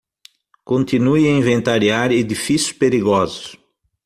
[0.65, 3.59] Continue a inventariar edifícios perigosos